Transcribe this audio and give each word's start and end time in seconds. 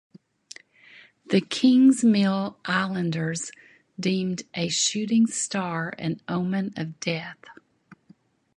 The 1.27 1.41
Kingsmill 1.41 2.57
Islanders 2.65 3.51
deemed 3.99 4.41
a 4.55 4.67
shooting 4.67 5.27
star 5.27 5.93
an 5.99 6.19
omen 6.27 6.73
of 6.75 6.99
death. 6.99 7.37